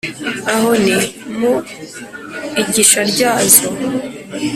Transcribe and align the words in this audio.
Aho 0.53 0.69
ni 0.83 0.95
mu 1.37 1.53
igisha 2.61 3.01
ryazo; 3.11 3.67